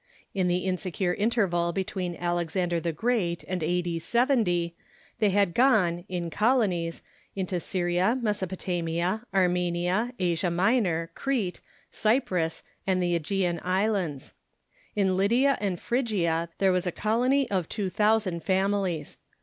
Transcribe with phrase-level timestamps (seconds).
[0.33, 3.99] In the insecure interval between Alexander the Great and A.r>.
[3.99, 4.73] 70,
[5.19, 7.03] they had gone, in colonies,
[7.35, 11.61] into Assyria, Mesopotamia, Armenia, Asia Minor, Crete,
[11.91, 14.33] Cy prus, and the ^gean Islands.
[14.95, 19.17] In Lydia and Phrygia there Avas a colony of two thousand families.